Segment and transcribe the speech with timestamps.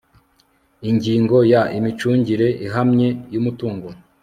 [0.89, 3.87] ingingo ya imicungire ihamye y umutungo